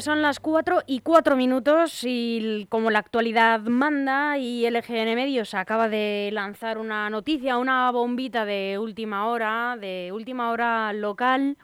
son 0.00 0.22
las 0.22 0.40
4 0.40 0.82
y 0.86 1.00
4 1.00 1.36
minutos 1.36 2.00
y 2.04 2.66
como 2.68 2.90
la 2.90 2.98
actualidad 2.98 3.60
manda 3.60 4.38
y 4.38 4.68
LGN 4.68 5.14
Medios 5.14 5.54
acaba 5.54 5.88
de 5.88 6.30
lanzar 6.32 6.78
una 6.78 7.10
noticia, 7.10 7.58
una 7.58 7.90
bombita 7.90 8.44
de 8.44 8.78
última 8.80 9.26
hora, 9.28 9.76
de 9.80 10.10
última 10.12 10.50
hora 10.50 10.92
local, 10.92 11.56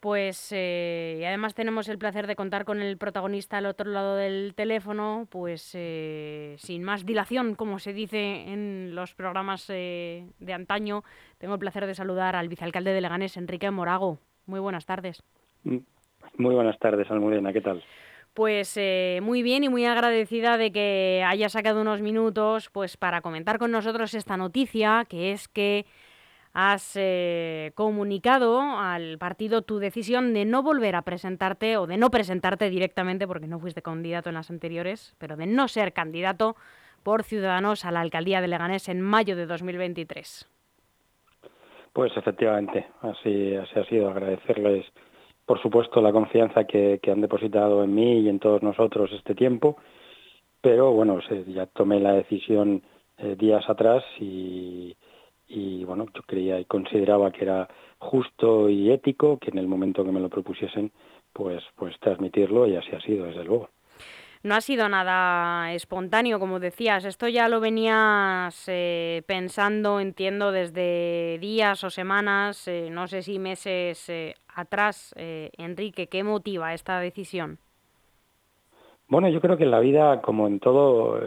pues 0.00 0.48
eh, 0.50 1.18
y 1.20 1.24
además 1.24 1.54
tenemos 1.54 1.88
el 1.88 1.98
placer 1.98 2.26
de 2.26 2.34
contar 2.34 2.64
con 2.64 2.80
el 2.80 2.96
protagonista 2.96 3.58
al 3.58 3.66
otro 3.66 3.90
lado 3.90 4.16
del 4.16 4.54
teléfono, 4.56 5.28
pues 5.30 5.70
eh, 5.74 6.56
sin 6.58 6.82
más 6.82 7.06
dilación, 7.06 7.54
como 7.54 7.78
se 7.78 7.92
dice 7.92 8.52
en 8.52 8.94
los 8.94 9.14
programas 9.14 9.66
eh, 9.68 10.26
de 10.40 10.52
antaño, 10.52 11.04
tengo 11.38 11.54
el 11.54 11.60
placer 11.60 11.86
de 11.86 11.94
saludar 11.94 12.34
al 12.34 12.48
vicealcalde 12.48 12.92
de 12.92 13.00
Leganés, 13.00 13.36
Enrique 13.36 13.70
Morago. 13.70 14.18
Muy 14.46 14.58
buenas 14.58 14.86
tardes. 14.86 15.22
Muy 16.36 16.54
buenas 16.54 16.78
tardes, 16.78 17.10
Almudena, 17.10 17.52
¿qué 17.52 17.60
tal? 17.60 17.82
Pues 18.34 18.76
eh, 18.78 19.20
muy 19.22 19.42
bien 19.42 19.62
y 19.62 19.68
muy 19.68 19.84
agradecida 19.84 20.56
de 20.56 20.72
que 20.72 21.22
haya 21.26 21.50
sacado 21.50 21.82
unos 21.82 22.00
minutos 22.00 22.70
pues 22.70 22.96
para 22.96 23.20
comentar 23.20 23.58
con 23.58 23.70
nosotros 23.70 24.14
esta 24.14 24.38
noticia, 24.38 25.04
que 25.06 25.32
es 25.32 25.48
que 25.48 25.84
has 26.54 26.96
eh, 26.98 27.72
comunicado 27.74 28.60
al 28.60 29.18
partido 29.18 29.62
tu 29.62 29.78
decisión 29.78 30.32
de 30.32 30.44
no 30.44 30.62
volver 30.62 30.96
a 30.96 31.02
presentarte 31.02 31.76
o 31.76 31.86
de 31.86 31.96
no 31.96 32.10
presentarte 32.10 32.70
directamente, 32.70 33.26
porque 33.26 33.46
no 33.46 33.58
fuiste 33.58 33.82
candidato 33.82 34.30
en 34.30 34.34
las 34.34 34.50
anteriores, 34.50 35.14
pero 35.18 35.36
de 35.36 35.46
no 35.46 35.68
ser 35.68 35.92
candidato 35.92 36.56
por 37.02 37.24
Ciudadanos 37.24 37.84
a 37.84 37.90
la 37.90 38.00
alcaldía 38.00 38.40
de 38.40 38.48
Leganés 38.48 38.88
en 38.88 39.00
mayo 39.00 39.36
de 39.36 39.46
2023. 39.46 40.48
Pues 41.92 42.16
efectivamente, 42.16 42.86
así, 43.02 43.54
así 43.56 43.78
ha 43.78 43.84
sido. 43.84 44.08
Agradecerles 44.08 44.86
por 45.46 45.60
supuesto, 45.60 46.00
la 46.00 46.12
confianza 46.12 46.64
que, 46.64 47.00
han 47.10 47.20
depositado 47.20 47.82
en 47.84 47.94
mí 47.94 48.20
y 48.20 48.28
en 48.28 48.38
todos 48.38 48.62
nosotros 48.62 49.10
este 49.12 49.34
tiempo, 49.34 49.76
pero 50.60 50.92
bueno, 50.92 51.18
ya 51.48 51.66
tomé 51.66 52.00
la 52.00 52.12
decisión 52.12 52.82
eh, 53.18 53.36
días 53.36 53.68
atrás 53.68 54.04
y, 54.20 54.96
bueno, 55.84 56.06
yo 56.14 56.22
creía 56.22 56.58
y 56.60 56.64
consideraba 56.64 57.30
que 57.30 57.44
era 57.44 57.68
justo 57.98 58.68
y 58.68 58.90
ético 58.90 59.38
que 59.38 59.50
en 59.50 59.58
el 59.58 59.66
momento 59.66 60.04
que 60.04 60.12
me 60.12 60.20
lo 60.20 60.28
propusiesen, 60.30 60.92
pues, 61.32 61.62
pues 61.76 61.98
transmitirlo 62.00 62.66
y 62.66 62.76
así 62.76 62.94
ha 62.94 63.00
sido, 63.00 63.26
desde 63.26 63.44
luego 63.44 63.68
no 64.42 64.56
ha 64.56 64.60
sido 64.60 64.88
nada 64.88 65.72
espontáneo, 65.72 66.40
como 66.40 66.58
decías. 66.58 67.04
Esto 67.04 67.28
ya 67.28 67.48
lo 67.48 67.60
venías 67.60 68.64
eh, 68.66 69.22
pensando, 69.26 70.00
entiendo, 70.00 70.50
desde 70.50 71.38
días 71.40 71.84
o 71.84 71.90
semanas, 71.90 72.66
eh, 72.66 72.88
no 72.90 73.06
sé 73.06 73.22
si 73.22 73.38
meses 73.38 74.08
eh, 74.08 74.34
atrás. 74.54 75.14
Enrique, 75.16 76.06
¿qué 76.06 76.24
motiva 76.24 76.74
esta 76.74 77.00
decisión? 77.00 77.58
Bueno, 79.08 79.28
yo 79.28 79.40
creo 79.40 79.56
que 79.56 79.64
en 79.64 79.70
la 79.70 79.80
vida, 79.80 80.22
como 80.22 80.46
en 80.46 80.60
todo, 80.60 81.20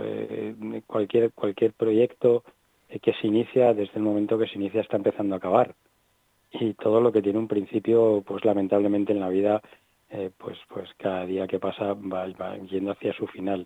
cualquier, 0.88 1.32
cualquier 1.34 1.74
proyecto 1.74 2.44
que 3.02 3.14
se 3.14 3.28
inicia, 3.28 3.74
desde 3.74 3.96
el 3.96 4.04
momento 4.04 4.38
que 4.38 4.48
se 4.48 4.56
inicia, 4.56 4.82
está 4.82 4.98
empezando 4.98 5.36
a 5.36 5.38
acabar. 5.38 5.76
Y 6.52 6.74
todo 6.74 7.02
lo 7.02 7.12
que 7.12 7.22
tiene 7.22 7.40
un 7.40 7.48
principio, 7.48 8.24
pues 8.26 8.46
lamentablemente 8.46 9.12
en 9.12 9.20
la 9.20 9.30
vida 9.30 9.62
eh, 10.12 10.30
pues 10.38 10.58
pues 10.70 10.90
cada 10.98 11.26
día 11.26 11.48
que 11.48 11.60
pasa 11.60 11.94
va, 11.94 12.58
yendo 12.70 12.92
hacia 12.92 13.14
su 13.14 13.28
final. 13.28 13.66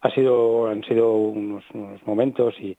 Ha 0.00 0.10
sido 0.10 0.68
han 0.68 0.82
sido 0.84 1.12
unos, 1.12 1.64
momentos 2.06 2.54
y, 2.60 2.76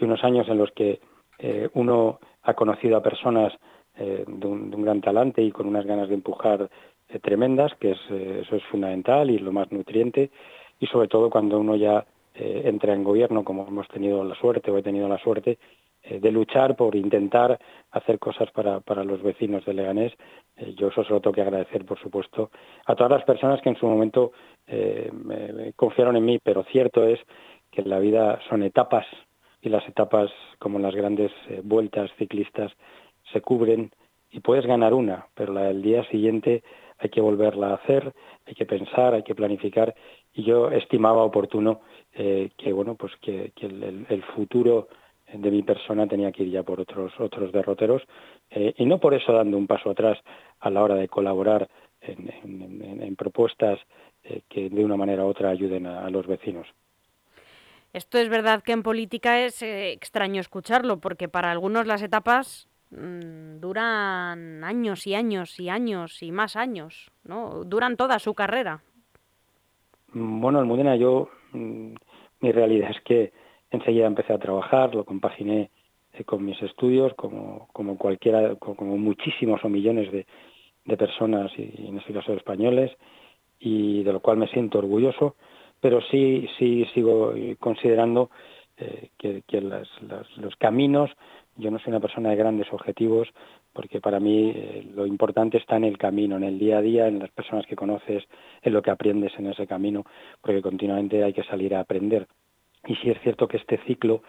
unos 0.00 0.24
años 0.24 0.48
en 0.48 0.58
los 0.58 0.72
que 0.72 1.00
eh, 1.38 1.68
uno 1.74 2.18
ha 2.42 2.54
conocido 2.54 2.96
a 2.96 3.02
personas 3.02 3.52
eh, 3.98 4.24
de, 4.26 4.46
un, 4.46 4.70
gran 4.82 5.00
talante 5.00 5.42
y 5.42 5.50
con 5.50 5.66
unas 5.66 5.86
ganas 5.86 6.08
de 6.08 6.14
empujar 6.14 6.68
tremendas, 7.22 7.72
que 7.78 7.92
es, 7.92 8.00
eso 8.10 8.56
es 8.56 8.64
fundamental 8.64 9.30
y 9.30 9.38
lo 9.38 9.52
más 9.52 9.70
nutriente, 9.70 10.30
y 10.80 10.86
sobre 10.86 11.06
todo 11.06 11.30
cuando 11.30 11.58
uno 11.60 11.76
ya 11.76 12.04
entra 12.34 12.94
en 12.94 13.04
gobierno, 13.04 13.44
como 13.44 13.68
hemos 13.68 13.86
tenido 13.88 14.24
la 14.24 14.34
suerte 14.34 14.70
o 14.70 14.78
he 14.78 14.82
tenido 14.82 15.06
la 15.08 15.18
suerte, 15.18 15.58
eh, 16.06 16.20
de 16.20 16.30
luchar 16.30 16.76
por 16.76 16.94
intentar 16.96 17.58
hacer 17.90 18.18
cosas 18.18 18.50
para, 18.50 18.80
para 18.80 19.04
los 19.04 19.22
vecinos 19.22 19.64
de 19.64 19.72
Leganés. 19.72 20.12
Eh, 20.54 20.74
yo 20.76 20.88
eso 20.88 21.02
se 21.02 21.10
lo 21.10 21.20
tengo 21.22 21.32
que 21.32 21.40
agradecer, 21.40 21.86
por 21.86 21.98
supuesto, 21.98 22.50
a 22.84 22.94
todas 22.94 23.10
las 23.10 23.24
personas 23.24 23.62
que 23.62 23.70
en 23.70 23.76
su 23.76 23.86
momento 23.86 24.32
eh, 24.66 25.10
me, 25.12 25.72
confiaron 25.72 26.16
en 26.16 26.26
mí, 26.26 26.38
pero 26.40 26.62
cierto 26.64 27.06
es 27.06 27.18
que 27.70 27.80
en 27.80 27.88
la 27.88 28.00
vida 28.00 28.38
son 28.50 28.62
etapas 28.62 29.06
y 29.62 29.70
las 29.70 29.88
etapas, 29.88 30.30
como 30.58 30.78
las 30.78 30.94
grandes 30.94 31.32
vueltas 31.62 32.10
ciclistas, 32.18 32.70
se 33.34 33.42
cubren 33.42 33.90
y 34.30 34.40
puedes 34.40 34.64
ganar 34.64 34.94
una, 34.94 35.26
pero 35.34 35.52
la 35.52 35.64
del 35.64 35.82
día 35.82 36.02
siguiente 36.08 36.62
hay 36.98 37.10
que 37.10 37.20
volverla 37.20 37.68
a 37.68 37.74
hacer, 37.74 38.14
hay 38.46 38.54
que 38.54 38.64
pensar, 38.64 39.12
hay 39.12 39.22
que 39.22 39.34
planificar 39.34 39.94
y 40.32 40.44
yo 40.44 40.70
estimaba 40.70 41.22
oportuno 41.22 41.82
que 42.12 42.72
bueno 42.72 42.94
pues 42.94 43.12
que, 43.20 43.52
el, 43.60 44.22
futuro 44.34 44.88
de 45.32 45.50
mi 45.50 45.62
persona 45.62 46.06
tenía 46.06 46.32
que 46.32 46.44
ir 46.44 46.50
ya 46.50 46.62
por 46.62 46.80
otros 46.80 47.12
otros 47.18 47.52
derroteros 47.52 48.02
eh, 48.50 48.74
y 48.76 48.86
no 48.86 48.98
por 48.98 49.14
eso 49.14 49.32
dando 49.32 49.56
un 49.56 49.66
paso 49.66 49.90
atrás 49.90 50.18
a 50.60 50.70
la 50.70 50.82
hora 50.82 50.94
de 50.94 51.08
colaborar 51.08 51.68
en, 52.00 53.16
propuestas 53.16 53.78
eh, 54.22 54.42
que 54.48 54.68
de 54.68 54.84
una 54.84 54.96
manera 54.96 55.24
u 55.24 55.28
otra 55.28 55.50
ayuden 55.50 55.86
a, 55.86 56.10
los 56.10 56.26
vecinos. 56.26 56.66
Esto 57.92 58.18
es 58.18 58.28
verdad 58.28 58.62
que 58.62 58.72
en 58.72 58.82
política 58.82 59.40
es 59.40 59.62
eh, 59.62 59.92
extraño 59.92 60.40
escucharlo 60.40 61.00
porque 61.00 61.28
para 61.28 61.50
algunos 61.50 61.86
las 61.86 62.02
etapas 62.02 62.68
mm, 62.96 63.60
duran 63.60 64.64
años 64.64 65.06
y 65.06 65.14
años 65.14 65.58
y 65.60 65.68
años 65.68 66.22
y 66.22 66.32
más 66.32 66.56
años, 66.56 67.10
¿no? 67.24 67.64
Duran 67.64 67.96
toda 67.96 68.18
su 68.18 68.34
carrera. 68.34 68.82
Bueno, 70.12 70.60
Almudena, 70.60 70.96
yo 70.96 71.28
mm, 71.52 71.94
mi 72.40 72.52
realidad 72.52 72.90
es 72.90 73.00
que 73.02 73.32
enseguida 73.70 74.06
empecé 74.06 74.32
a 74.32 74.38
trabajar, 74.38 74.94
lo 74.94 75.04
compaginé 75.04 75.70
eh, 76.12 76.24
con 76.24 76.44
mis 76.44 76.60
estudios, 76.62 77.14
como, 77.14 77.68
como 77.72 77.98
cualquiera, 77.98 78.54
como 78.56 78.96
muchísimos 78.96 79.64
o 79.64 79.68
millones 79.68 80.12
de, 80.12 80.26
personas, 80.96 81.50
y 81.56 81.86
en 81.88 81.98
este 81.98 82.12
caso 82.12 82.34
españoles, 82.34 82.92
y 83.58 84.02
de 84.02 84.12
lo 84.12 84.20
cual 84.20 84.36
me 84.36 84.48
siento 84.48 84.78
orgulloso, 84.78 85.34
pero 85.80 86.00
sí, 86.02 86.46
sí 86.58 86.86
sigo 86.94 87.32
considerando 87.58 88.30
eh, 88.76 89.10
que, 89.18 89.60
los 89.60 90.56
caminos, 90.56 91.10
yo 91.56 91.70
no 91.70 91.78
soy 91.78 91.90
una 91.90 92.00
persona 92.00 92.30
de 92.30 92.36
grandes 92.36 92.72
objetivos, 92.72 93.28
porque 93.72 94.00
para 94.00 94.18
mí 94.20 94.52
eh, 94.54 94.86
lo 94.94 95.06
importante 95.06 95.58
está 95.58 95.76
en 95.76 95.84
el 95.84 95.98
camino, 95.98 96.36
en 96.36 96.44
el 96.44 96.58
día 96.58 96.78
a 96.78 96.82
día, 96.82 97.06
en 97.06 97.18
las 97.18 97.30
personas 97.30 97.66
que 97.66 97.76
conoces, 97.76 98.24
en 98.62 98.72
lo 98.72 98.82
que 98.82 98.90
aprendes 98.90 99.32
en 99.38 99.46
ese 99.46 99.66
camino, 99.66 100.04
porque 100.40 100.62
continuamente 100.62 101.22
hay 101.22 101.32
que 101.32 101.44
salir 101.44 101.74
a 101.74 101.80
aprender. 101.80 102.26
Y 102.86 102.96
sí 102.96 103.10
es 103.10 103.20
cierto 103.22 103.46
que 103.46 103.58
este 103.58 103.78
ciclo, 103.86 104.22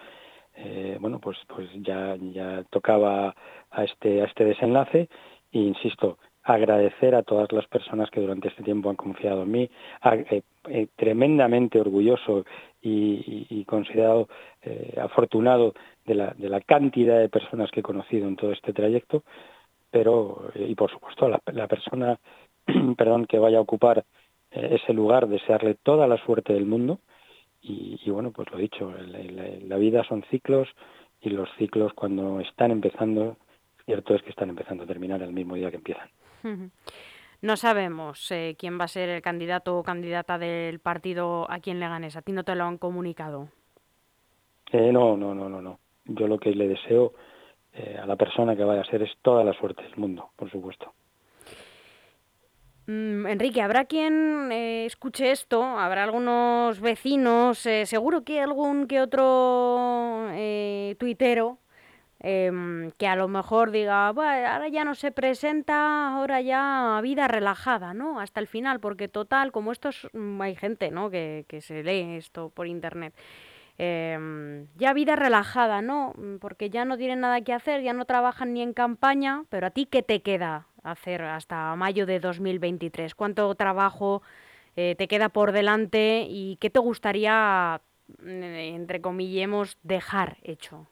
eh, 0.55 0.97
bueno, 0.99 1.19
pues, 1.19 1.37
pues 1.47 1.67
ya, 1.75 2.15
ya 2.33 2.63
tocaba 2.69 3.35
a 3.71 3.83
este, 3.83 4.21
a 4.21 4.25
este 4.25 4.45
desenlace 4.45 5.09
e 5.51 5.59
insisto, 5.59 6.17
agradecer 6.43 7.15
a 7.15 7.23
todas 7.23 7.51
las 7.51 7.65
personas 7.67 8.09
que 8.11 8.21
durante 8.21 8.49
este 8.49 8.61
tiempo 8.61 8.89
han 8.89 8.95
confiado 8.95 9.43
en 9.43 9.51
mí, 9.51 9.69
eh, 10.29 10.87
tremendamente 10.95 11.79
orgulloso 11.79 12.45
y, 12.81 13.65
considerado 13.65 14.27
afortunado 15.01 15.73
de 16.05 16.15
la, 16.15 16.33
de 16.37 16.49
la 16.49 16.61
cantidad 16.61 17.19
de 17.19 17.29
personas 17.29 17.71
que 17.71 17.79
he 17.79 17.83
conocido 17.83 18.27
en 18.27 18.35
todo 18.35 18.51
este 18.51 18.73
trayecto, 18.73 19.23
pero, 19.91 20.51
y 20.55 20.75
por 20.75 20.91
supuesto, 20.91 21.29
la, 21.29 21.39
la 21.51 21.67
persona 21.67 22.19
perdón, 22.97 23.25
que 23.25 23.39
vaya 23.39 23.57
a 23.57 23.61
ocupar 23.61 24.05
ese 24.51 24.93
lugar, 24.93 25.27
desearle 25.27 25.75
toda 25.75 26.07
la 26.07 26.17
suerte 26.17 26.53
del 26.53 26.65
mundo, 26.65 26.99
y, 27.67 28.09
bueno, 28.11 28.31
pues 28.31 28.49
lo 28.51 28.59
dicho, 28.59 28.93
la, 28.93 29.77
vida 29.77 30.03
son 30.03 30.23
ciclos 30.29 30.67
y 31.19 31.31
los 31.31 31.49
ciclos 31.57 31.93
cuando 31.93 32.39
están 32.39 32.69
empezando, 32.69 33.37
cierto 33.85 34.13
es 34.13 34.21
que 34.21 34.29
están 34.29 34.49
empezando 34.49 34.83
a 34.83 34.87
terminar 34.87 35.23
el 35.23 35.33
mismo 35.33 35.55
día 35.55 35.71
que 35.71 35.77
empiezan. 35.77 36.07
No 37.41 37.57
sabemos 37.57 38.31
eh, 38.31 38.55
quién 38.59 38.79
va 38.79 38.83
a 38.83 38.87
ser 38.87 39.09
el 39.09 39.23
candidato 39.23 39.79
o 39.79 39.83
candidata 39.83 40.37
del 40.37 40.79
partido 40.79 41.49
a 41.49 41.59
quien 41.59 41.79
le 41.79 41.87
ganes. 41.87 42.15
¿A 42.15 42.21
ti 42.21 42.33
no 42.33 42.43
te 42.43 42.53
lo 42.53 42.65
han 42.65 42.77
comunicado? 42.77 43.49
Eh, 44.71 44.91
no, 44.91 45.17
no, 45.17 45.33
no, 45.33 45.49
no, 45.49 45.59
no. 45.59 45.79
Yo 46.05 46.27
lo 46.27 46.37
que 46.37 46.51
le 46.51 46.67
deseo 46.67 47.13
eh, 47.73 47.97
a 48.01 48.05
la 48.05 48.15
persona 48.15 48.55
que 48.55 48.63
vaya 48.63 48.81
a 48.81 48.85
ser 48.85 49.01
es 49.01 49.11
toda 49.21 49.43
la 49.43 49.53
suerte 49.53 49.83
del 49.83 49.97
mundo, 49.97 50.29
por 50.35 50.49
supuesto. 50.49 50.93
Mm, 52.87 53.25
Enrique, 53.25 53.61
habrá 53.61 53.85
quien 53.85 54.51
eh, 54.51 54.85
escuche 54.85 55.31
esto, 55.31 55.63
habrá 55.63 56.03
algunos 56.03 56.79
vecinos, 56.79 57.65
eh, 57.65 57.87
seguro 57.87 58.23
que 58.23 58.39
algún 58.41 58.85
que 58.87 59.01
otro 59.01 60.27
eh, 60.33 60.95
tuitero 60.99 61.57
em, 62.19 62.91
que 62.91 63.07
a 63.07 63.15
lo 63.15 63.27
mejor 63.27 63.71
diga, 63.71 64.07
ahora 64.07 64.67
ya 64.69 64.83
no 64.83 64.93
se 64.95 65.11
presenta, 65.11 66.13
ahora 66.15 66.41
ya 66.41 66.99
vida 67.01 67.27
relajada, 67.27 67.93
¿no? 67.93 68.19
Hasta 68.19 68.39
el 68.39 68.47
final, 68.47 68.79
porque 68.79 69.07
total, 69.07 69.51
como 69.51 69.71
estos, 69.71 70.07
mm, 70.13 70.41
hay 70.41 70.55
gente, 70.55 70.91
¿no? 70.91 71.09
Que, 71.09 71.45
que 71.47 71.61
se 71.61 71.83
lee 71.83 72.17
esto 72.17 72.49
por 72.49 72.67
internet. 72.67 73.13
Em, 73.77 74.67
ya 74.77 74.93
vida 74.93 75.15
relajada, 75.15 75.81
¿no? 75.81 76.13
Mm, 76.17 76.37
porque 76.37 76.69
ya 76.69 76.85
no 76.85 76.97
tienen 76.97 77.19
nada 77.19 77.41
que 77.41 77.53
hacer, 77.53 77.81
ya 77.81 77.93
no 77.93 78.05
trabajan 78.05 78.53
ni 78.53 78.61
en 78.61 78.73
campaña, 78.73 79.43
pero 79.49 79.67
a 79.67 79.71
ti, 79.71 79.85
¿qué 79.85 80.01
te 80.03 80.21
queda? 80.21 80.67
hacer 80.83 81.23
hasta 81.23 81.75
mayo 81.75 82.05
de 82.05 82.19
2023? 82.19 83.15
¿Cuánto 83.15 83.55
trabajo 83.55 84.21
eh, 84.75 84.95
te 84.97 85.07
queda 85.07 85.29
por 85.29 85.51
delante 85.53 86.25
y 86.29 86.57
qué 86.57 86.69
te 86.69 86.79
gustaría, 86.79 87.79
mm, 88.21 88.43
entre 88.43 89.01
comillemos, 89.01 89.77
dejar 89.83 90.37
hecho. 90.43 90.87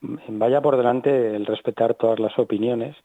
Vaya 0.00 0.60
por 0.60 0.76
delante 0.76 1.36
el 1.36 1.46
respetar 1.46 1.94
todas 1.94 2.18
las 2.18 2.36
opiniones. 2.38 2.96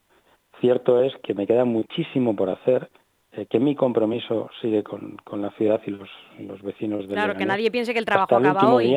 Cierto 0.60 1.02
es 1.02 1.12
que 1.22 1.34
me 1.34 1.46
queda 1.46 1.64
muchísimo 1.64 2.34
por 2.34 2.50
hacer, 2.50 2.88
eh, 3.36 3.46
que 3.46 3.58
mi 3.58 3.74
compromiso 3.74 4.50
sigue 4.60 4.82
con, 4.82 5.16
la 5.32 5.50
ciudad 5.52 5.80
y 5.86 5.90
los, 5.90 6.08
los 6.38 6.62
vecinos 6.62 7.06
de 7.06 7.14
Claro, 7.14 7.34
que 7.34 7.46
nadie 7.46 7.70
piense 7.70 7.92
que 7.92 7.98
el 7.98 8.06
trabajo 8.06 8.36
acaba 8.36 8.74
hoy. 8.74 8.96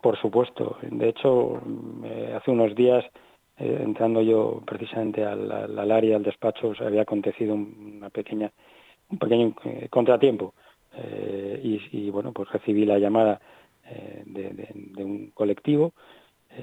por 0.00 0.18
supuesto. 0.20 0.78
De 0.82 1.08
hecho, 1.08 1.60
eh, 2.04 2.34
hace 2.36 2.50
unos 2.50 2.74
días 2.74 3.04
eh, 3.58 3.80
entrando 3.82 4.22
yo 4.22 4.62
precisamente 4.64 5.24
al, 5.24 5.50
al, 5.50 5.90
área, 5.90 6.16
al 6.16 6.22
despacho, 6.22 6.74
se 6.76 6.84
había 6.84 7.02
acontecido 7.02 7.54
una 7.54 8.08
pequeña, 8.08 8.52
un 9.10 9.18
pequeño 9.18 9.54
eh, 9.64 9.88
contratiempo. 9.90 10.54
Eh, 10.96 11.80
y, 11.92 12.10
bueno, 12.10 12.32
pues 12.32 12.48
recibí 12.50 12.84
la 12.84 12.98
llamada 12.98 13.40
de, 14.26 15.04
un 15.04 15.30
colectivo 15.32 15.92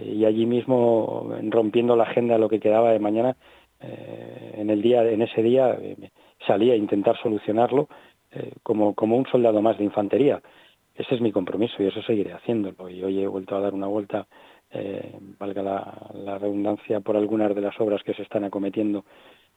y 0.03 0.25
allí 0.25 0.45
mismo, 0.45 1.33
rompiendo 1.49 1.95
la 1.95 2.03
agenda 2.03 2.37
lo 2.37 2.49
que 2.49 2.59
quedaba 2.59 2.91
de 2.91 2.99
mañana, 2.99 3.35
en 3.79 4.69
el 4.69 4.81
día, 4.81 5.03
en 5.09 5.23
ese 5.23 5.41
día 5.41 5.75
salí 6.45 6.71
a 6.71 6.75
intentar 6.75 7.17
solucionarlo 7.21 7.87
como, 8.63 8.93
como 8.93 9.15
un 9.15 9.25
soldado 9.27 9.61
más 9.61 9.77
de 9.77 9.85
infantería. 9.85 10.41
Ese 10.93 11.15
es 11.15 11.21
mi 11.21 11.31
compromiso 11.31 11.81
y 11.81 11.87
eso 11.87 12.01
seguiré 12.01 12.33
haciéndolo. 12.33 12.89
Y 12.89 13.03
hoy 13.03 13.21
he 13.21 13.27
vuelto 13.27 13.55
a 13.55 13.61
dar 13.61 13.73
una 13.73 13.87
vuelta 13.87 14.27
eh, 14.71 15.13
valga 15.39 15.61
la, 15.61 16.37
redundancia, 16.37 16.99
por 16.99 17.15
algunas 17.15 17.53
de 17.55 17.61
las 17.61 17.79
obras 17.79 18.03
que 18.03 18.13
se 18.13 18.23
están 18.23 18.43
acometiendo 18.43 19.05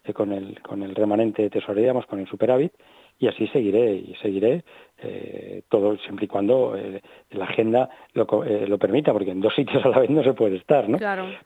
eh, 0.04 0.12
con, 0.12 0.32
el, 0.32 0.60
con 0.62 0.82
el 0.82 0.94
remanente 0.94 1.42
de 1.42 1.50
tesorería, 1.50 1.92
con 2.02 2.20
el 2.20 2.28
superávit, 2.28 2.72
y 3.18 3.26
así 3.26 3.48
seguiré, 3.48 3.94
y 3.94 4.14
seguiré 4.22 4.62
eh, 4.98 5.62
todo 5.68 5.96
siempre 5.98 6.26
y 6.26 6.28
cuando 6.28 6.76
la 7.30 7.44
agenda 7.46 7.90
lo, 8.12 8.28
lo, 8.44 8.78
permita, 8.78 9.12
porque 9.12 9.32
en 9.32 9.40
dos 9.40 9.54
sitios 9.56 9.84
a 9.84 9.88
la 9.88 9.98
vez 9.98 10.10
no 10.10 10.22
se 10.22 10.34
puede 10.34 10.56
estar, 10.56 10.88
¿no? 10.88 10.98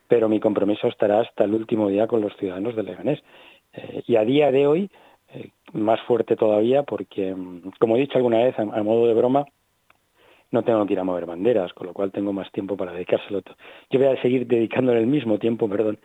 Pero 0.06 0.28
mi 0.28 0.38
compromiso 0.38 0.88
estará 0.88 1.20
hasta 1.20 1.44
el 1.44 1.54
último 1.54 1.88
día 1.88 2.06
con 2.06 2.20
los 2.20 2.36
ciudadanos 2.36 2.76
de 2.76 2.82
Leganés. 2.82 3.22
y 4.06 4.16
a 4.16 4.24
día 4.24 4.52
de 4.52 4.66
hoy, 4.66 4.90
más 5.72 6.00
fuerte 6.02 6.36
todavía, 6.36 6.82
porque, 6.82 7.34
mm, 7.34 7.72
como 7.78 7.96
he 7.96 8.00
dicho 8.00 8.18
alguna 8.18 8.38
vez, 8.38 8.58
a 8.58 8.82
modo 8.82 9.06
de 9.06 9.14
broma, 9.14 9.46
no 10.52 10.62
tengo 10.62 10.86
que 10.86 10.92
ir 10.92 11.00
a 11.00 11.04
mover 11.04 11.26
banderas, 11.26 11.72
con 11.72 11.86
lo 11.86 11.94
cual 11.94 12.12
tengo 12.12 12.32
más 12.32 12.50
tiempo 12.52 12.76
para 12.76 12.92
dedicárselo. 12.92 13.40
Yo 13.90 13.98
voy 13.98 14.08
a 14.08 14.20
seguir 14.22 14.46
dedicándole 14.46 15.00
el 15.00 15.06
mismo 15.06 15.38
tiempo, 15.38 15.68
perdón, 15.68 15.98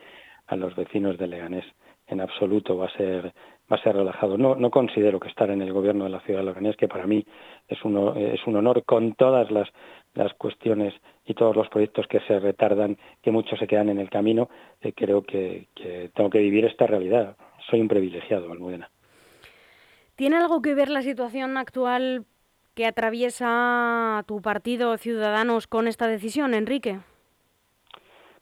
a 0.48 0.56
los 0.56 0.76
vecinos 0.76 1.18
de 1.18 1.28
Leganés. 1.28 1.66
En 2.08 2.22
absoluto 2.22 2.78
va 2.78 2.86
a 2.86 2.98
ser 2.98 3.34
va 3.70 3.76
a 3.76 3.84
ser 3.84 3.98
relajado. 3.98 4.38
No, 4.38 4.56
no 4.56 4.72
considero 4.72 5.20
que 5.20 5.28
estar 5.28 5.50
en 5.50 5.62
el 5.62 5.74
gobierno 5.74 6.06
de 6.06 6.10
la 6.10 6.22
ciudad 6.22 6.40
de 6.40 6.46
Leganés, 6.46 6.78
que 6.78 6.88
para 6.88 7.06
mí 7.06 7.26
es 7.68 7.84
un, 7.84 8.18
es 8.18 8.40
un 8.48 8.56
honor 8.56 8.86
con 8.86 9.14
todas 9.16 9.52
las, 9.52 9.68
las 10.14 10.34
cuestiones 10.36 10.94
y 11.26 11.34
todos 11.34 11.54
los 11.54 11.68
proyectos 11.68 12.08
que 12.08 12.22
se 12.22 12.40
retardan, 12.40 12.98
que 13.22 13.32
muchos 13.32 13.60
se 13.60 13.68
quedan 13.68 13.90
en 13.90 14.00
el 14.00 14.10
camino, 14.10 14.48
eh, 14.80 14.94
creo 14.96 15.22
que, 15.24 15.68
que 15.76 16.10
tengo 16.16 16.30
que 16.30 16.40
vivir 16.40 16.64
esta 16.64 16.88
realidad. 16.88 17.36
Soy 17.70 17.82
un 17.82 17.90
privilegiado, 17.90 18.50
Almudena. 18.54 18.90
¿Tiene 20.18 20.38
algo 20.38 20.64
que 20.64 20.74
ver 20.74 20.90
la 20.90 21.04
situación 21.04 21.58
actual 21.58 22.26
que 22.74 22.88
atraviesa 22.88 24.24
tu 24.28 24.42
partido 24.42 24.98
Ciudadanos 24.98 25.68
con 25.68 25.88
esta 25.88 26.08
decisión, 26.08 26.56
Enrique? 26.56 26.98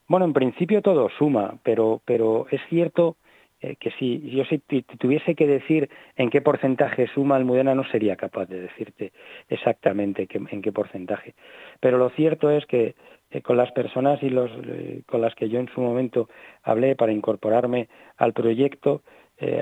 Bueno, 0.07 0.25
en 0.25 0.31
principio 0.31 0.81
todo 0.81 1.09
suma, 1.17 1.57
pero, 1.63 2.01
pero 2.05 2.47
es 2.49 2.61
cierto 2.69 3.17
eh, 3.59 3.75
que 3.75 3.91
si 3.99 4.21
yo 4.29 4.45
si 4.45 4.59
tuviese 4.99 5.35
que 5.35 5.47
decir 5.47 5.89
en 6.15 6.29
qué 6.29 6.41
porcentaje 6.41 7.07
suma 7.13 7.35
Almudena, 7.35 7.75
no 7.75 7.83
sería 7.89 8.15
capaz 8.15 8.45
de 8.45 8.61
decirte 8.61 9.11
exactamente 9.49 10.29
en 10.33 10.61
qué 10.61 10.71
porcentaje. 10.71 11.35
Pero 11.81 11.97
lo 11.97 12.09
cierto 12.11 12.51
es 12.51 12.65
que 12.67 12.95
eh, 13.31 13.41
con 13.41 13.57
las 13.57 13.71
personas 13.73 14.23
y 14.23 14.29
los, 14.29 14.49
eh, 14.63 15.01
con 15.07 15.19
las 15.19 15.35
que 15.35 15.49
yo 15.49 15.59
en 15.59 15.67
su 15.67 15.81
momento 15.81 16.29
hablé 16.63 16.95
para 16.95 17.11
incorporarme 17.11 17.89
al 18.15 18.31
proyecto, 18.31 19.01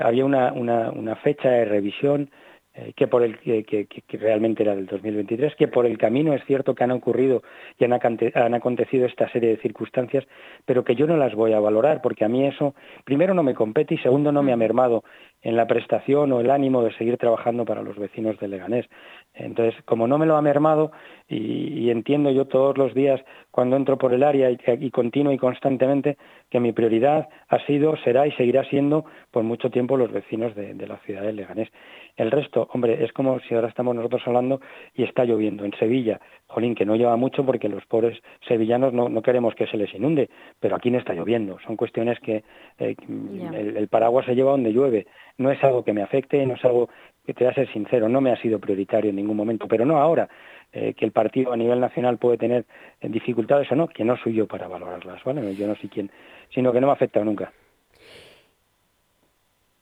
había 0.02 0.24
una, 0.24 0.52
una, 0.52 0.90
una 0.90 1.16
fecha 1.16 1.50
de 1.50 1.64
revisión 1.64 2.30
eh, 2.76 2.92
que 2.96 3.06
por 3.06 3.22
el 3.22 3.38
que, 3.38 3.62
que, 3.64 4.18
realmente 4.18 4.64
era 4.64 4.74
del 4.74 4.86
2023, 4.86 5.54
que 5.54 5.68
por 5.68 5.86
el 5.86 5.96
camino 5.96 6.34
es 6.34 6.44
cierto 6.44 6.74
que 6.74 6.82
han 6.82 6.90
ocurrido 6.90 7.44
y 7.78 7.84
han, 7.84 7.92
han, 7.92 8.54
acontecido 8.54 9.06
esta 9.06 9.30
serie 9.30 9.50
de 9.50 9.58
circunstancias, 9.58 10.26
pero 10.64 10.82
que 10.82 10.96
yo 10.96 11.06
no 11.06 11.16
las 11.16 11.36
voy 11.36 11.52
a 11.52 11.60
valorar, 11.60 12.02
porque 12.02 12.24
a 12.24 12.28
mí 12.28 12.44
eso, 12.44 12.74
primero, 13.04 13.32
no 13.32 13.44
me 13.44 13.54
compete 13.54 13.94
y 13.94 13.98
segundo, 13.98 14.32
no 14.32 14.42
me 14.42 14.52
ha 14.52 14.56
mermado 14.56 15.04
en 15.40 15.54
la 15.54 15.68
prestación 15.68 16.32
o 16.32 16.40
el 16.40 16.50
ánimo 16.50 16.82
de 16.82 16.92
seguir 16.94 17.16
trabajando 17.16 17.64
para 17.64 17.82
los 17.82 17.96
vecinos 17.96 18.40
de 18.40 18.48
Leganés. 18.48 18.86
Entonces, 19.34 19.74
como 19.84 20.06
no 20.06 20.16
me 20.16 20.26
lo 20.26 20.36
ha 20.36 20.42
mermado 20.42 20.92
y, 21.28 21.90
entiendo 21.90 22.30
yo 22.30 22.46
todos 22.46 22.76
los 22.78 22.94
días 22.94 23.20
cuando 23.50 23.76
entro 23.76 23.98
por 23.98 24.12
el 24.12 24.22
área 24.22 24.50
y, 24.50 24.58
y, 24.80 24.90
continuo 24.90 25.32
y 25.32 25.38
constantemente 25.38 26.16
que 26.50 26.60
mi 26.60 26.72
prioridad 26.72 27.28
ha 27.48 27.58
sido, 27.66 27.96
será 27.98 28.26
y 28.26 28.32
seguirá 28.32 28.64
siendo 28.64 29.04
por 29.30 29.42
mucho 29.42 29.70
tiempo 29.70 29.96
los 29.96 30.12
vecinos 30.12 30.54
de, 30.54 30.74
de 30.74 30.86
la 30.86 30.98
ciudad 30.98 31.22
de 31.22 31.32
Leganés. 31.32 31.68
El 32.16 32.30
resto, 32.30 32.68
hombre, 32.72 33.04
es 33.04 33.12
como 33.12 33.40
si 33.40 33.54
ahora 33.54 33.68
estamos 33.68 33.96
nosotros 33.96 34.22
hablando 34.26 34.60
y 34.94 35.02
está 35.02 35.24
lloviendo. 35.24 35.64
En 35.64 35.72
Sevilla, 35.78 36.20
jolín, 36.46 36.74
que 36.74 36.84
no 36.84 36.94
lleva 36.94 37.16
mucho 37.16 37.44
porque 37.44 37.68
los 37.68 37.84
pobres 37.86 38.18
sevillanos 38.46 38.92
no, 38.92 39.08
no 39.08 39.22
queremos 39.22 39.54
que 39.54 39.66
se 39.66 39.76
les 39.76 39.92
inunde, 39.94 40.30
pero 40.60 40.76
aquí 40.76 40.90
no 40.90 40.98
está 40.98 41.14
lloviendo. 41.14 41.58
Son 41.66 41.76
cuestiones 41.76 42.20
que 42.20 42.44
eh, 42.78 42.94
el, 43.08 43.76
el, 43.76 43.88
paraguas 43.88 44.26
se 44.26 44.34
lleva 44.34 44.52
donde 44.52 44.72
llueve. 44.72 45.06
No 45.38 45.50
es 45.50 45.62
algo 45.64 45.84
que 45.84 45.92
me 45.92 46.02
afecte, 46.02 46.46
no 46.46 46.54
es 46.54 46.64
algo 46.64 46.88
que 47.24 47.34
te 47.34 47.44
voy 47.44 47.50
a 47.50 47.54
ser 47.54 47.72
sincero, 47.72 48.08
no 48.08 48.20
me 48.20 48.32
ha 48.32 48.40
sido 48.40 48.58
prioritario 48.58 49.10
en 49.10 49.16
ningún 49.16 49.36
momento, 49.36 49.66
pero 49.68 49.84
no 49.84 49.98
ahora. 49.98 50.28
Eh, 50.76 50.92
que 50.94 51.04
el 51.04 51.12
partido 51.12 51.52
a 51.52 51.56
nivel 51.56 51.78
nacional 51.78 52.18
puede 52.18 52.36
tener 52.36 52.64
dificultades 53.00 53.70
o 53.70 53.76
no, 53.76 53.86
que 53.86 54.04
no 54.04 54.16
soy 54.16 54.34
yo 54.34 54.48
para 54.48 54.66
valorarlas, 54.66 55.22
¿vale? 55.22 55.54
Yo 55.54 55.68
no 55.68 55.76
sé 55.76 55.88
quién, 55.88 56.10
sino 56.52 56.72
que 56.72 56.80
no 56.80 56.88
me 56.88 56.90
ha 56.90 56.94
afectado 56.94 57.24
nunca 57.24 57.52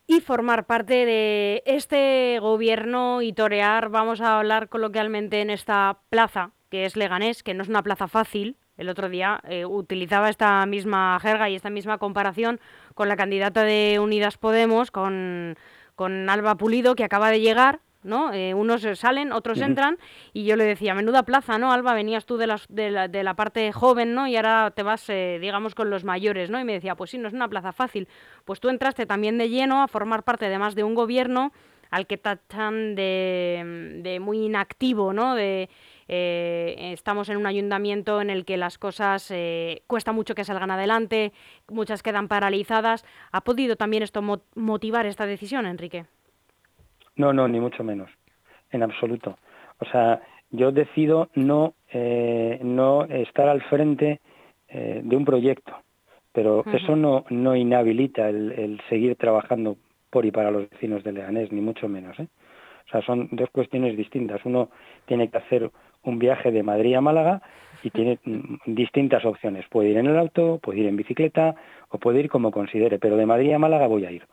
y 0.07 0.21
formar 0.21 0.67
parte 0.67 1.07
de 1.07 1.63
este 1.65 2.39
gobierno 2.41 3.23
y 3.23 3.33
torear, 3.33 3.89
vamos 3.89 4.21
a 4.21 4.39
hablar 4.39 4.69
coloquialmente 4.69 5.41
en 5.41 5.51
esta 5.51 5.99
plaza, 6.11 6.51
que 6.71 6.85
es 6.85 6.97
Leganés, 6.97 7.43
que 7.43 7.55
no 7.55 7.63
es 7.63 7.69
una 7.69 7.83
plaza 7.83 8.09
fácil. 8.09 8.57
El 8.77 8.89
otro 8.89 9.09
día 9.09 9.41
eh, 9.49 9.65
utilizaba 9.65 10.29
esta 10.29 10.65
misma 10.67 11.19
jerga 11.21 11.49
y 11.49 11.55
esta 11.55 11.71
misma 11.71 11.99
comparación 11.99 12.61
con 12.95 13.09
la 13.09 13.17
candidata 13.17 13.65
de 13.65 13.99
Unidas 14.01 14.39
Podemos, 14.39 14.91
con, 14.91 15.57
con 16.03 16.29
Alba 16.29 16.57
Pulido, 16.57 16.97
que 16.97 17.05
acaba 17.05 17.31
de 17.31 17.41
llegar 17.41 17.79
¿no? 18.03 18.33
Eh, 18.33 18.55
unos 18.55 18.85
salen, 18.99 19.31
otros 19.31 19.61
entran, 19.61 19.97
y 20.33 20.45
yo 20.45 20.57
le 20.57 20.65
decía, 20.65 20.93
menuda 20.93 21.23
plaza, 21.23 21.57
¿no? 21.59 21.71
Alba, 21.71 21.95
venías 21.95 22.27
tú 22.27 22.37
de, 22.37 22.49
la, 22.49 22.59
de 23.07 23.23
la 23.23 23.35
parte 23.35 23.71
joven, 23.71 24.13
¿no? 24.13 24.27
Y 24.27 24.35
ahora 24.35 24.73
te 24.75 24.83
vas, 24.83 25.09
eh, 25.09 25.39
digamos, 25.41 25.77
con 25.77 25.91
los 25.91 26.03
mayores, 26.03 26.51
¿no? 26.51 26.59
Y 26.59 26.65
me 26.65 26.73
decía, 26.73 26.97
pues 26.97 27.13
sí, 27.13 27.19
no 27.19 27.29
es 27.29 27.35
una 27.35 27.47
plaza 27.47 27.71
fácil. 27.73 28.09
Pues 28.45 28.59
tú 28.59 28.71
entraste 28.71 29.07
también 29.07 29.39
de 29.39 29.49
lleno 29.49 29.85
a 29.85 29.87
formar 29.87 30.25
parte, 30.25 30.47
además 30.47 30.75
de 30.75 30.83
un 30.83 30.97
gobierno 30.97 31.53
al 31.91 32.09
que 32.09 32.19
tachan 32.19 32.97
de, 32.97 34.01
de 34.03 34.19
muy 34.19 34.47
inactivo, 34.47 35.13
¿no? 35.13 35.37
De, 35.37 35.71
eh, 36.09 36.93
estamos 36.93 37.29
en 37.29 37.37
un 37.37 37.47
ayuntamiento 37.47 38.21
en 38.21 38.31
el 38.31 38.45
que 38.45 38.57
las 38.57 38.79
cosas 38.79 39.33
cuesta 39.87 40.13
mucho 40.13 40.35
que 40.35 40.45
salgan 40.45 40.71
adelante, 40.71 41.33
muchas 41.69 42.03
quedan 42.03 42.29
paralizadas. 42.29 43.05
¿Ha 43.33 43.43
podido 43.43 43.77
también 43.77 44.03
esto 44.03 44.23
motivar 44.55 45.07
esta 45.07 45.27
decisión, 45.27 45.67
Enrique? 45.67 46.07
No, 47.17 47.33
no, 47.33 47.49
ni 47.49 47.61
mucho 47.61 47.85
menos, 47.85 48.11
en 48.71 48.83
absoluto. 48.83 49.39
O 49.79 49.85
sea, 49.87 50.23
yo 50.53 50.71
decido 50.71 51.29
no, 51.35 51.75
eh, 51.93 52.61
no 52.63 53.05
estar 53.05 53.49
al 53.49 53.63
frente 53.63 54.21
eh, 54.69 55.01
de 55.03 55.17
un 55.17 55.25
proyecto, 55.25 55.73
pero 56.33 56.65
eso 56.73 56.95
no, 56.95 57.25
no 57.31 57.57
inhabilita 57.57 58.29
el, 58.29 58.81
seguir 58.89 59.17
trabajando 59.17 59.77
por 60.11 60.25
y 60.27 60.31
para 60.31 60.51
los 60.51 60.69
vecinos 60.71 61.03
de 61.05 61.13
Leganés, 61.13 61.51
ni 61.53 61.61
mucho 61.61 61.89
menos. 61.89 62.19
¿eh? 62.21 62.29
O 62.87 62.91
sea, 62.91 63.03
son 63.03 63.29
dos 63.33 63.51
cuestiones 63.51 63.97
distintas. 63.97 64.41
Uno 64.45 64.69
tiene 65.07 65.29
que 65.29 65.39
hacer 65.39 65.71
un 66.05 66.19
viaje 66.19 66.51
de 66.51 66.63
Madrid 66.63 66.95
a 66.95 67.01
Málaga 67.01 67.43
y 67.83 67.91
tiene 67.91 68.19
mm, 68.25 68.57
distintas 68.67 69.25
opciones. 69.25 69.67
Puede 69.69 69.91
ir 69.91 69.97
en 69.97 70.07
el 70.07 70.19
auto, 70.19 70.59
puede 70.63 70.81
ir 70.81 70.87
en 70.87 70.97
bicicleta 70.97 71.55
o 71.89 71.99
puede 71.99 72.21
ir 72.21 72.29
como 72.29 72.51
considere, 72.51 72.99
pero 72.99 73.17
de 73.17 73.27
Madrid 73.27 73.53
a 73.53 73.59
Málaga 73.59 73.87
voy 73.87 74.05
a 74.05 74.11
ir 74.11 74.27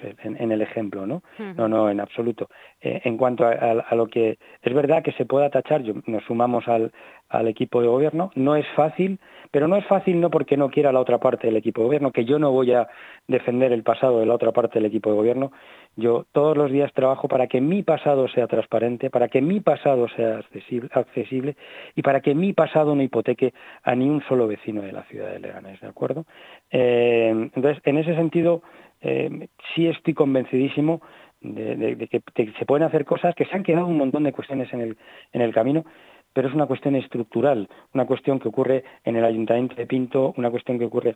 en, 0.00 0.52
el 0.52 0.62
ejemplo, 0.62 1.06
¿no? 1.06 1.22
No, 1.38 1.68
no, 1.68 1.90
en 1.90 2.00
absoluto. 2.00 2.48
Eh, 2.80 3.00
en 3.04 3.16
cuanto 3.16 3.46
a, 3.46 3.94
lo 3.94 4.06
que 4.06 4.38
es 4.62 4.74
verdad 4.74 5.02
que 5.02 5.12
se 5.12 5.26
pueda 5.26 5.50
tachar, 5.50 5.82
yo, 5.82 5.94
nos 6.06 6.24
sumamos 6.24 6.68
al, 6.68 6.92
al 7.28 7.48
equipo 7.48 7.80
de 7.80 7.88
gobierno, 7.88 8.30
no 8.34 8.56
es 8.56 8.66
fácil, 8.76 9.18
pero 9.50 9.68
no 9.68 9.76
es 9.76 9.84
fácil 9.86 10.20
no 10.20 10.30
porque 10.30 10.56
no 10.56 10.70
quiera 10.70 10.92
la 10.92 11.00
otra 11.00 11.18
parte 11.18 11.46
del 11.46 11.56
equipo 11.56 11.80
de 11.80 11.86
gobierno, 11.86 12.12
que 12.12 12.24
yo 12.24 12.38
no 12.38 12.52
voy 12.52 12.72
a 12.72 12.88
defender 13.26 13.72
el 13.72 13.82
pasado 13.82 14.20
de 14.20 14.26
la 14.26 14.34
otra 14.34 14.52
parte 14.52 14.74
del 14.74 14.86
equipo 14.86 15.10
de 15.10 15.16
gobierno, 15.16 15.52
yo 15.96 16.26
todos 16.32 16.56
los 16.56 16.70
días 16.70 16.92
trabajo 16.92 17.26
para 17.26 17.46
que 17.46 17.60
mi 17.60 17.82
pasado 17.82 18.28
sea 18.28 18.46
transparente, 18.46 19.10
para 19.10 19.28
que 19.28 19.40
mi 19.40 19.60
pasado 19.60 20.08
sea 20.08 20.38
accesible, 20.38 20.90
accesible 20.92 21.56
y 21.94 22.02
para 22.02 22.20
que 22.20 22.34
mi 22.34 22.52
pasado 22.52 22.94
no 22.94 23.02
hipoteque 23.02 23.54
a 23.82 23.94
ni 23.94 24.08
un 24.08 24.22
solo 24.28 24.46
vecino 24.46 24.82
de 24.82 24.92
la 24.92 25.02
ciudad 25.04 25.30
de 25.30 25.40
Leganés, 25.40 25.80
¿de 25.80 25.88
acuerdo? 25.88 26.26
Eh, 26.70 27.30
entonces, 27.54 27.82
en 27.84 27.98
ese 27.98 28.14
sentido, 28.14 28.62
eh, 29.08 29.48
sí 29.72 29.86
estoy 29.86 30.14
convencidísimo 30.14 31.00
de, 31.40 32.08
que, 32.10 32.52
se 32.58 32.66
pueden 32.66 32.84
hacer 32.84 33.04
cosas, 33.04 33.36
que 33.36 33.44
se 33.44 33.54
han 33.54 33.62
quedado 33.62 33.86
un 33.86 33.98
montón 33.98 34.24
de 34.24 34.32
cuestiones 34.32 34.72
en 34.72 34.80
el, 34.80 34.96
en 35.32 35.42
el 35.42 35.54
camino, 35.54 35.84
pero 36.32 36.48
es 36.48 36.54
una 36.54 36.66
cuestión 36.66 36.96
estructural, 36.96 37.68
una 37.94 38.04
cuestión 38.04 38.40
que 38.40 38.48
ocurre 38.48 38.82
en 39.04 39.14
el 39.14 39.24
Ayuntamiento 39.24 39.76
de 39.76 39.86
Pinto, 39.86 40.34
una 40.36 40.50
cuestión 40.50 40.76
que 40.80 40.86
ocurre 40.86 41.14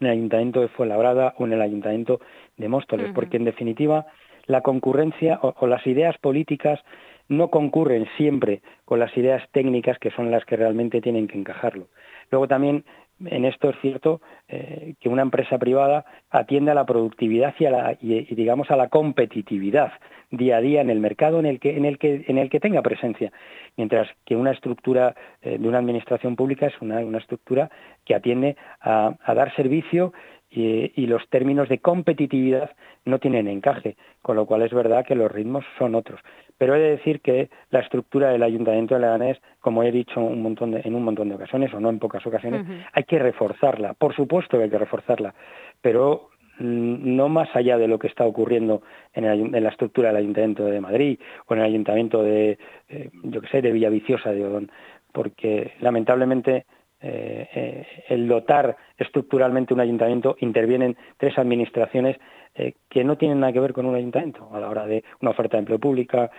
en 0.00 0.08
el 0.08 0.12
Ayuntamiento 0.14 0.60
de 0.60 0.68
Fuenlabrada 0.68 1.34
o 1.38 1.46
en 1.46 1.52
el 1.52 1.62
Ayuntamiento 1.62 2.20
de 2.56 2.68
Móstoles, 2.68 3.12
porque 3.14 3.36
en 3.36 3.44
definitiva 3.44 4.06
la 4.46 4.62
concurrencia 4.62 5.38
o, 5.40 5.66
las 5.68 5.86
ideas 5.86 6.18
políticas 6.18 6.80
no 7.28 7.48
concurren 7.48 8.08
siempre 8.16 8.60
con 8.84 8.98
las 8.98 9.16
ideas 9.16 9.42
técnicas 9.52 10.00
que 10.00 10.10
son 10.10 10.32
las 10.32 10.44
que 10.44 10.56
realmente 10.56 11.00
tienen 11.00 11.28
que 11.28 11.38
encajarlo. 11.38 11.86
Luego 12.32 12.48
también 12.48 12.84
en 13.24 13.44
esto 13.44 13.70
es 13.70 13.76
cierto 13.80 14.20
eh, 14.52 14.94
que 15.00 15.08
una 15.08 15.22
empresa 15.22 15.58
privada 15.58 16.04
atiende 16.30 16.72
a 16.72 16.74
la 16.74 16.84
productividad 16.84 17.54
y, 17.58 17.66
a 17.66 17.70
la, 17.70 17.96
y, 18.00 18.34
digamos 18.34 18.70
a 18.70 18.76
la 18.76 18.88
competitividad 18.88 19.92
día 20.32 20.56
a 20.56 20.60
día 20.60 20.80
en 20.80 20.90
el 20.90 20.98
mercado 20.98 21.38
en 21.38 21.46
el 21.46 21.60
que 21.60 21.76
en 21.76 21.84
el 21.84 21.98
que 21.98 22.24
en 22.26 22.38
el 22.38 22.50
que 22.50 22.58
tenga 22.58 22.82
presencia 22.82 23.32
mientras 23.76 24.08
que 24.24 24.34
una 24.34 24.50
estructura 24.50 25.14
eh, 25.42 25.58
de 25.58 25.68
una 25.68 25.78
administración 25.78 26.34
pública 26.34 26.66
es 26.66 26.74
una, 26.80 26.98
una 27.00 27.18
estructura 27.18 27.70
que 28.04 28.14
atiende 28.14 28.56
a, 28.80 29.14
a 29.22 29.34
dar 29.34 29.54
servicio 29.54 30.12
y, 30.50 31.06
los 31.06 31.28
términos 31.28 31.68
de 31.68 31.78
competitividad 31.78 32.70
no 33.04 33.18
tienen 33.18 33.48
encaje, 33.48 33.96
con 34.22 34.36
lo 34.36 34.46
cual 34.46 34.62
es 34.62 34.72
verdad 34.72 35.04
que 35.06 35.14
los 35.14 35.30
ritmos 35.30 35.64
son 35.78 35.94
otros. 35.94 36.20
Pero 36.58 36.74
he 36.74 36.78
de 36.78 36.90
decir 36.90 37.20
que 37.20 37.48
la 37.70 37.80
estructura 37.80 38.30
del 38.30 38.42
Ayuntamiento 38.42 38.94
de 38.94 39.00
Leganés, 39.00 39.40
como 39.60 39.82
he 39.82 39.92
dicho 39.92 40.20
un 40.20 40.42
montón 40.42 40.74
en 40.76 40.94
un 40.94 41.04
montón 41.04 41.28
de 41.28 41.36
ocasiones, 41.36 41.72
o 41.72 41.80
no 41.80 41.88
en 41.88 41.98
pocas 41.98 42.26
ocasiones, 42.26 42.66
hay 42.92 43.04
que 43.04 43.18
reforzarla. 43.18 43.94
Por 43.94 44.14
supuesto 44.14 44.39
que 44.48 44.64
hay 44.64 44.70
que 44.70 44.78
reforzarla, 44.78 45.34
pero 45.80 46.30
mm, 46.58 47.16
no 47.16 47.28
más 47.28 47.48
allá 47.54 47.78
de 47.78 47.88
lo 47.88 47.98
que 47.98 48.06
está 48.06 48.24
ocurriendo 48.24 48.82
en, 49.12 49.52
la 49.52 49.68
estructura 49.68 50.08
del 50.08 50.18
Ayuntamiento 50.18 50.64
de 50.64 50.80
Madrid 50.80 51.18
o 51.46 51.54
en 51.54 51.60
el 51.60 51.66
Ayuntamiento 51.66 52.22
de, 52.22 52.58
eh, 52.88 53.10
yo 53.22 53.40
que 53.40 53.48
sé, 53.48 53.62
de 53.62 53.72
Villaviciosa 53.72 54.32
de 54.32 54.44
Odón, 54.44 54.70
porque 55.12 55.72
lamentablemente 55.80 56.66
eh, 57.02 57.48
eh, 57.54 57.86
el 58.10 58.28
dotar 58.28 58.76
estructuralmente 58.98 59.72
un 59.72 59.80
ayuntamiento 59.80 60.36
intervienen 60.40 60.98
tres 61.16 61.38
administraciones 61.38 62.18
eh, 62.54 62.74
que 62.90 63.04
no 63.04 63.16
tienen 63.16 63.40
nada 63.40 63.54
que 63.54 63.60
ver 63.60 63.72
con 63.72 63.86
un 63.86 63.94
ayuntamiento 63.94 64.50
a 64.52 64.60
la 64.60 64.68
hora 64.68 64.86
de 64.86 65.02
una 65.22 65.30
oferta 65.30 65.56
de 65.56 65.60
empleo 65.60 65.78
pública, 65.78 66.30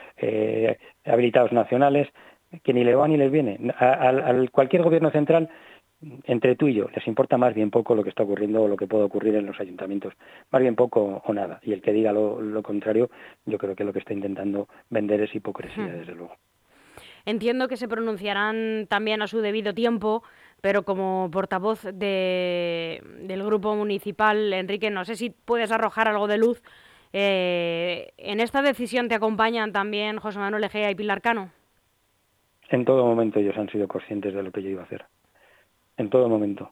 habilitados 1.05 1.51
nacionales, 1.51 2.09
que 2.63 2.73
ni 2.73 2.83
le 2.83 2.93
va 2.93 3.07
ni 3.07 3.17
les 3.17 3.31
viene. 3.31 3.57
A, 3.79 4.33
cualquier 4.51 4.83
gobierno 4.83 5.09
central, 5.09 5.49
entre 6.23 6.55
tú 6.55 6.67
y 6.67 6.73
yo, 6.73 6.87
les 6.95 7.05
importa 7.07 7.37
más 7.37 7.53
bien 7.53 7.69
poco 7.69 7.95
lo 7.95 8.03
que 8.03 8.09
está 8.09 8.23
ocurriendo 8.23 8.63
o 8.63 8.67
lo 8.67 8.77
que 8.77 8.87
puede 8.87 9.03
ocurrir 9.03 9.35
en 9.35 9.45
los 9.45 9.59
ayuntamientos, 9.59 10.13
más 10.51 10.61
bien 10.61 10.75
poco 10.75 11.21
o 11.25 11.33
nada. 11.33 11.59
Y 11.63 11.73
el 11.73 11.81
que 11.81 11.93
diga 11.93 12.11
lo, 12.11 12.63
contrario, 12.63 13.09
yo 13.45 13.57
creo 13.57 13.75
que 13.75 13.83
lo 13.83 13.93
que 13.93 13.99
está 13.99 14.13
intentando 14.13 14.67
vender 14.89 15.21
es 15.21 15.33
hipocresía, 15.35 15.87
desde 15.87 16.15
luego. 16.15 16.35
Entiendo 17.25 17.67
que 17.67 17.77
se 17.77 17.87
pronunciarán 17.87 18.87
también 18.89 19.21
a 19.21 19.27
su 19.27 19.41
debido 19.41 19.73
tiempo 19.73 20.23
pero 20.61 20.83
como 20.83 21.29
portavoz 21.31 21.83
de, 21.83 23.01
del 23.21 23.43
grupo 23.43 23.75
municipal, 23.75 24.53
Enrique, 24.53 24.91
no 24.91 25.03
sé 25.03 25.15
si 25.15 25.31
puedes 25.31 25.71
arrojar 25.71 26.07
algo 26.07 26.27
de 26.27 26.37
luz. 26.37 26.61
Eh, 27.13 28.13
¿En 28.17 28.39
esta 28.39 28.61
decisión 28.61 29.09
te 29.09 29.15
acompañan 29.15 29.73
también 29.73 30.19
José 30.19 30.39
Manuel 30.39 30.63
Egea 30.63 30.91
y 30.91 30.95
Pilar 30.95 31.21
Cano? 31.21 31.51
En 32.69 32.85
todo 32.85 33.05
momento 33.05 33.39
ellos 33.39 33.57
han 33.57 33.69
sido 33.69 33.87
conscientes 33.87 34.33
de 34.33 34.43
lo 34.43 34.51
que 34.51 34.61
yo 34.61 34.69
iba 34.69 34.83
a 34.83 34.85
hacer. 34.85 35.05
En 36.01 36.09
todo 36.09 36.27
momento. 36.27 36.71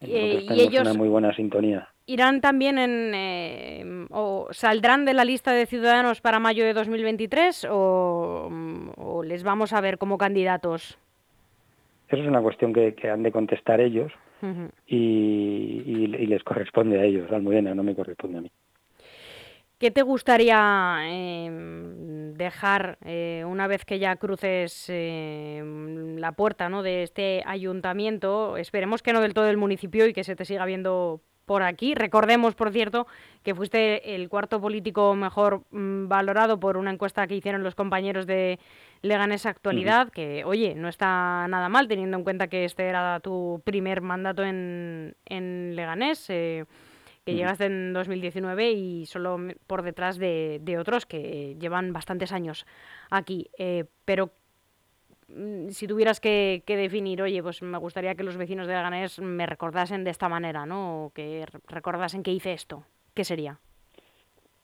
Eh, 0.00 0.46
y 0.48 0.60
ellos 0.60 0.82
una 0.82 0.94
muy 0.94 1.08
buena 1.08 1.34
sintonía. 1.36 1.88
¿Irán 2.06 2.40
también 2.40 2.78
en, 2.78 3.12
eh, 3.14 4.06
o 4.10 4.48
saldrán 4.50 5.04
de 5.04 5.14
la 5.14 5.24
lista 5.24 5.52
de 5.52 5.66
ciudadanos 5.66 6.20
para 6.20 6.38
mayo 6.38 6.64
de 6.64 6.72
2023 6.72 7.66
o, 7.70 8.50
o 8.96 9.22
les 9.22 9.42
vamos 9.42 9.74
a 9.74 9.80
ver 9.82 9.98
como 9.98 10.16
candidatos? 10.16 10.98
Eso 12.08 12.22
es 12.22 12.28
una 12.28 12.40
cuestión 12.40 12.72
que, 12.72 12.94
han 13.10 13.22
de 13.22 13.32
contestar 13.32 13.80
ellos 13.80 14.12
y, 14.86 16.06
les 16.06 16.42
corresponde 16.44 16.98
a 16.98 17.04
ellos, 17.04 17.30
Almudena, 17.30 17.74
no 17.74 17.82
me 17.82 17.94
corresponde 17.94 18.38
a 18.38 18.40
mí. 18.40 18.50
¿Qué 19.84 19.90
te 19.90 20.00
gustaría 20.00 20.96
em, 21.02 22.32
dejar 22.32 22.96
eh, 23.04 23.44
una 23.46 23.66
vez 23.66 23.84
que 23.84 23.98
ya 23.98 24.16
cruces 24.16 24.86
em, 24.88 26.16
la 26.16 26.32
puerta 26.32 26.70
¿no? 26.70 26.82
de 26.82 27.02
este 27.02 27.42
ayuntamiento? 27.44 28.56
Esperemos 28.56 29.02
que 29.02 29.12
no 29.12 29.20
del 29.20 29.34
todo 29.34 29.46
el 29.50 29.58
municipio 29.58 30.06
y 30.06 30.14
que 30.14 30.24
se 30.24 30.36
te 30.36 30.46
siga 30.46 30.64
viendo 30.64 31.20
por 31.44 31.62
aquí. 31.62 31.94
Recordemos, 31.94 32.54
por 32.54 32.72
cierto, 32.72 33.06
que 33.42 33.54
fuiste 33.54 34.14
el 34.14 34.30
cuarto 34.30 34.58
político 34.58 35.14
mejor 35.14 35.64
mm, 35.70 36.08
valorado 36.08 36.58
por 36.58 36.78
una 36.78 36.90
encuesta 36.90 37.26
que 37.26 37.36
hicieron 37.36 37.62
los 37.62 37.74
compañeros 37.74 38.26
de 38.26 38.58
Leganés 39.02 39.44
Actualidad, 39.44 40.08
que, 40.08 40.44
oye, 40.46 40.74
no 40.74 40.88
está 40.88 41.46
nada 41.46 41.68
mal 41.68 41.88
teniendo 41.88 42.16
en 42.16 42.24
cuenta 42.24 42.48
que 42.48 42.64
este 42.64 42.84
era 42.84 43.20
tu 43.20 43.60
primer 43.66 44.00
mandato 44.00 44.44
en, 44.44 45.14
en 45.26 45.76
Leganés. 45.76 46.24
Eh, 46.30 46.64
que 47.24 47.34
llegaste 47.34 47.66
en 47.66 47.92
2019 47.92 48.72
y 48.72 49.06
solo 49.06 49.38
por 49.66 49.82
detrás 49.82 50.18
de, 50.18 50.76
otros 50.78 51.06
que 51.06 51.56
llevan 51.58 51.92
bastantes 51.92 52.32
años 52.32 52.66
aquí. 53.10 53.50
Eh, 53.58 53.84
pero 54.04 54.32
Mm, 55.28 55.70
si 55.70 55.86
tuvieras 55.86 56.20
que, 56.20 56.62
definir, 56.66 57.22
oye, 57.22 57.42
pues 57.42 57.62
me 57.62 57.78
gustaría 57.78 58.14
que 58.14 58.24
los 58.24 58.36
vecinos 58.36 58.66
de 58.66 58.74
Leganés 58.74 59.18
me 59.20 59.46
recordasen 59.46 60.04
de 60.04 60.10
esta 60.10 60.28
manera, 60.28 60.66
¿no? 60.66 61.06
O 61.06 61.10
que 61.10 61.46
recordasen 61.68 62.22
que 62.22 62.32
hice 62.32 62.52
esto, 62.52 62.84
¿qué 63.14 63.24
sería? 63.24 63.58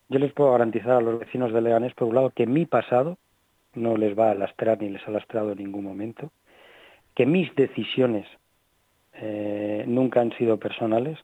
Yo 0.09 0.19
les 0.19 0.33
puedo 0.33 0.52
garantizar 0.52 0.93
a 0.93 1.00
los 1.00 1.19
vecinos 1.19 1.52
de 1.52 1.61
Leganés, 1.61 1.95
por 1.95 2.09
un 2.09 2.14
lado, 2.14 2.31
que 2.31 2.47
mi 2.47 2.67
pasado 2.67 3.19
no 3.75 3.97
les 3.97 4.19
va 4.19 4.31
a 4.31 4.35
lastrar 4.35 4.81
ni 4.81 4.90
les 4.90 5.07
ha 5.07 5.11
lastrado 5.11 5.52
en 5.52 5.59
ningún 5.59 5.85
momento, 5.85 6.31
que 7.14 7.26
mis 7.26 7.55
decisiones 7.55 8.26
eh, 9.14 9.85
nunca 9.87 10.21
han 10.21 10.33
sido 10.37 10.59
personales 10.59 11.19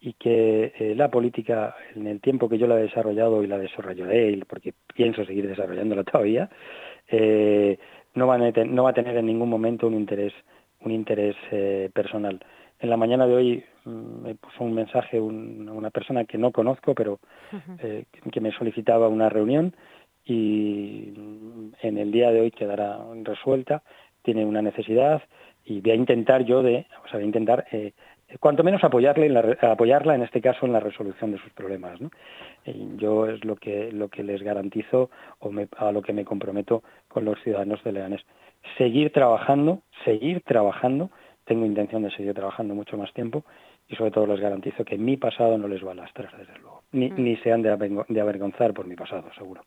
y 0.00 0.14
que 0.14 0.72
eh, 0.78 0.94
la 0.96 1.10
política, 1.10 1.74
en 1.94 2.06
el 2.06 2.20
tiempo 2.20 2.48
que 2.48 2.58
yo 2.58 2.66
la 2.66 2.78
he 2.78 2.82
desarrollado 2.82 3.42
y 3.42 3.46
la 3.46 3.58
desarrollaré, 3.58 4.40
porque 4.48 4.72
pienso 4.94 5.24
seguir 5.24 5.46
desarrollándola 5.46 6.04
todavía, 6.04 6.48
eh, 7.08 7.78
no, 8.14 8.26
va 8.26 8.90
a 8.90 8.94
tener 8.94 9.16
en 9.16 9.26
ningún 9.26 9.48
momento 9.48 9.86
un 9.86 9.94
interés, 9.94 10.32
un 10.80 10.92
interés 10.92 11.36
eh, 11.50 11.90
personal. 11.92 12.40
En 12.78 12.88
la 12.88 12.96
mañana 12.96 13.26
de 13.26 13.34
hoy 13.34 13.64
mm, 13.84 14.22
me 14.22 14.34
puso 14.34 14.64
un 14.64 14.74
mensaje 14.74 15.20
una 15.20 15.90
persona 15.90 16.24
que 16.24 16.38
no 16.38 16.50
conozco, 16.50 16.94
pero 16.94 17.20
eh, 17.78 18.04
que 18.32 18.40
me 18.40 18.52
solicitaba 18.52 19.08
una 19.08 19.28
reunión 19.28 19.74
y 20.24 21.12
mm, 21.16 21.72
en 21.82 21.98
el 21.98 22.10
día 22.10 22.30
de 22.30 22.40
hoy 22.40 22.50
quedará 22.50 22.98
resuelta. 23.22 23.82
Tiene 24.22 24.44
una 24.44 24.62
necesidad 24.62 25.22
y 25.64 25.80
voy 25.80 25.92
a 25.92 25.94
intentar 25.94 26.44
yo 26.44 26.62
de, 26.62 26.86
o 27.04 27.08
sea, 27.08 27.14
voy 27.18 27.24
a 27.24 27.26
intentar 27.26 27.66
eh, 27.72 27.92
cuanto 28.38 28.62
menos 28.62 28.84
apoyarle 28.84 29.26
en 29.26 29.34
la, 29.34 29.56
apoyarla 29.62 30.14
en 30.14 30.22
este 30.22 30.40
caso 30.40 30.66
en 30.66 30.72
la 30.72 30.80
resolución 30.80 31.32
de 31.32 31.38
sus 31.38 31.52
problemas. 31.52 32.00
¿no? 32.00 32.10
yo 32.96 33.26
es 33.26 33.44
lo 33.44 33.56
que 33.56 33.90
lo 33.92 34.08
que 34.08 34.22
les 34.22 34.42
garantizo 34.42 35.10
o 35.40 35.50
a 35.76 35.92
lo 35.92 36.02
que 36.02 36.12
me 36.12 36.24
comprometo 36.24 36.82
con 37.08 37.24
los 37.24 37.40
ciudadanos 37.42 37.82
de 37.84 37.92
Leganés. 37.92 38.22
Seguir 38.76 39.12
trabajando, 39.12 39.80
seguir 40.04 40.42
trabajando. 40.42 41.10
Tengo 41.44 41.66
intención 41.66 42.02
de 42.02 42.10
seguir 42.10 42.34
trabajando 42.34 42.74
mucho 42.74 42.96
más 42.96 43.12
tiempo 43.12 43.44
y 43.88 43.96
sobre 43.96 44.12
todo 44.12 44.26
les 44.26 44.40
garantizo 44.40 44.84
que 44.84 44.96
mi 44.96 45.16
pasado 45.16 45.58
no 45.58 45.66
les 45.66 45.84
va 45.84 45.92
a 45.92 45.96
lastrar 45.96 46.36
desde 46.38 46.56
luego, 46.60 46.82
ni, 46.92 47.10
mm. 47.10 47.14
ni 47.16 47.36
se 47.38 47.52
han 47.52 47.62
de, 47.62 47.70
avergonzar 47.70 48.72
por 48.72 48.86
mi 48.86 48.94
pasado, 48.94 49.28
seguro. 49.36 49.62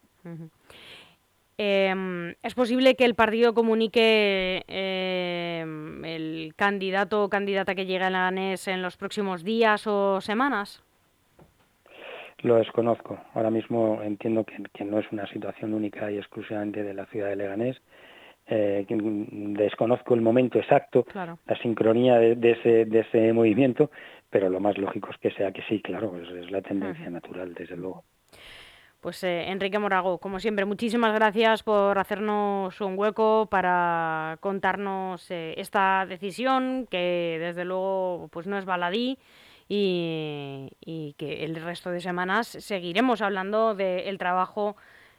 Em, 1.57 2.33
¿Es 2.41 2.55
posible 2.55 2.95
que 2.95 3.05
el 3.05 3.13
partido 3.13 3.53
comunique 3.53 4.63
em, 4.67 6.03
el 6.03 6.53
candidato 6.55 7.24
o 7.24 7.29
candidata 7.29 7.75
que 7.75 7.86
llegue 7.86 8.03
a 8.03 8.10
Leganés 8.10 8.67
en 8.67 8.81
los 8.81 8.98
próximos 8.98 9.43
días 9.43 9.86
o 9.86 10.19
semanas? 10.19 10.83
Lo 12.39 12.55
desconozco. 12.55 13.19
Ahora 13.36 13.51
mismo 13.51 14.01
entiendo 14.03 14.45
que, 14.45 14.83
no 14.83 15.00
es 15.00 15.05
una 15.12 15.27
situación 15.27 15.74
única 15.74 16.12
y 16.12 16.17
exclusivamente 16.17 16.83
de 16.83 16.93
la 16.93 17.05
ciudad 17.05 17.29
de 17.29 17.36
Leganés. 17.36 17.81
Eh, 18.48 18.86
desconozco 18.89 20.15
el 20.15 20.22
momento 20.22 20.60
exacto, 20.60 21.05
la 21.13 21.57
sincronía 21.62 22.17
de, 22.17 22.51
ese, 22.51 22.83
de 22.83 23.00
ese 23.00 23.31
movimiento, 23.31 23.89
pero 24.29 24.50
lo 24.50 24.60
más 24.60 24.77
lógico 24.77 25.12
es 25.12 25.17
que 25.17 25.31
sea 25.31 25.53
que 25.53 25.62
sí, 25.69 25.81
claro, 25.81 26.19
es, 26.19 26.51
la 26.51 26.62
tendencia 26.62 27.10
natural, 27.10 27.53
desde 27.53 27.77
luego. 27.77 28.03
Pues 29.03 29.22
eh, 29.25 29.51
Enrique 29.51 29.79
Morago, 29.79 30.17
como 30.17 30.39
siempre, 30.39 30.63
muchísimas 30.63 31.13
gracias 31.13 31.62
por 31.62 32.00
hacernos 32.00 32.79
un 32.79 32.98
hueco 32.98 33.50
para 33.51 34.38
contarnos 34.39 35.29
eh, 35.29 35.55
esta 35.57 36.05
decisión 36.05 36.88
que 36.89 37.36
desde 37.38 37.65
luego 37.65 38.29
pues 38.31 38.48
no 38.48 38.57
es 38.57 38.63
baladí 38.63 39.17
y, 39.67 40.69
que 41.17 41.43
el 41.43 41.57
resto 41.57 41.91
de 41.91 42.00
semanas 42.00 42.48
seguiremos 42.48 43.22
hablando 43.22 43.75
del 43.75 44.17
trabajo 44.17 44.77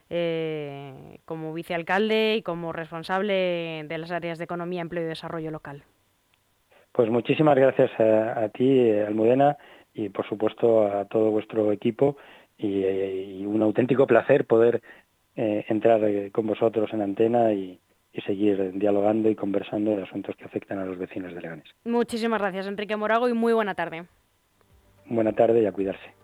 eh, 0.08 1.18
como 1.26 1.52
vicealcalde 1.52 2.36
y 2.36 2.42
como 2.42 2.72
responsable 2.72 3.84
de 3.86 3.98
las 3.98 4.10
áreas 4.12 4.38
de 4.38 4.44
economía, 4.44 4.80
empleo 4.80 5.04
y 5.04 5.08
desarrollo 5.08 5.50
local. 5.50 5.82
Pues 6.92 7.10
muchísimas 7.10 7.56
gracias 7.56 7.90
a, 8.00 8.44
a 8.44 8.48
ti, 8.48 8.90
Almudena, 8.92 9.58
y 9.92 10.08
por 10.08 10.26
supuesto 10.26 10.86
a 10.86 11.04
todo 11.04 11.30
vuestro 11.30 11.70
equipo 11.70 12.16
y, 12.58 13.44
un 13.44 13.62
auténtico 13.62 14.06
placer 14.06 14.46
poder 14.46 14.82
eh, 15.36 15.64
entrar 15.68 16.02
eh, 16.04 16.30
con 16.30 16.46
vosotros 16.46 16.92
en 16.92 17.02
antena 17.02 17.52
y, 17.52 17.78
y 18.12 18.20
seguir 18.22 18.72
dialogando 18.74 19.28
y 19.28 19.34
conversando 19.34 19.96
de 19.96 20.04
asuntos 20.04 20.36
que 20.36 20.44
afectan 20.44 20.78
a 20.78 20.84
los 20.84 20.98
vecinos 20.98 21.34
de 21.34 21.40
Leganés. 21.40 21.68
Muchísimas 21.84 22.40
gracias, 22.40 22.66
Enrique 22.66 22.96
Morago, 22.96 23.28
y 23.28 23.32
muy 23.32 23.52
buena 23.52 23.74
tarde. 23.74 24.04
Buena 25.06 25.32
tarde 25.32 25.62
y 25.62 25.66
a 25.66 25.72
cuidarse. 25.72 26.23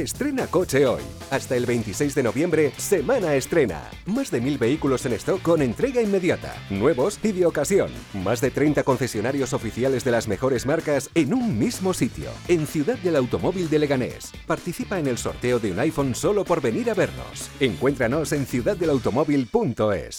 Estrena 0.00 0.46
coche 0.46 0.86
hoy. 0.86 1.02
Hasta 1.30 1.56
el 1.56 1.66
26 1.66 2.14
de 2.14 2.22
noviembre, 2.22 2.72
semana 2.78 3.34
estrena. 3.34 3.82
Más 4.06 4.30
de 4.30 4.40
mil 4.40 4.56
vehículos 4.56 5.04
en 5.04 5.12
stock 5.12 5.42
con 5.42 5.60
entrega 5.60 6.00
inmediata. 6.00 6.54
Nuevos 6.70 7.18
y 7.22 7.32
de 7.32 7.44
ocasión. 7.44 7.90
Más 8.14 8.40
de 8.40 8.50
30 8.50 8.82
concesionarios 8.82 9.52
oficiales 9.52 10.02
de 10.02 10.10
las 10.10 10.26
mejores 10.26 10.64
marcas 10.64 11.10
en 11.14 11.34
un 11.34 11.58
mismo 11.58 11.92
sitio. 11.92 12.30
En 12.48 12.66
Ciudad 12.66 12.96
del 12.98 13.16
Automóvil 13.16 13.68
de 13.68 13.78
Leganés. 13.78 14.32
Participa 14.46 14.98
en 14.98 15.06
el 15.06 15.18
sorteo 15.18 15.58
de 15.58 15.70
un 15.70 15.78
iPhone 15.78 16.14
solo 16.14 16.44
por 16.44 16.62
venir 16.62 16.90
a 16.90 16.94
vernos. 16.94 17.50
Encuéntranos 17.60 18.32
en 18.32 18.46
ciudaddelautomóvil.es. 18.46 20.18